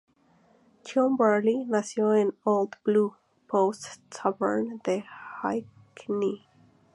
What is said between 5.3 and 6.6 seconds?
Hackney.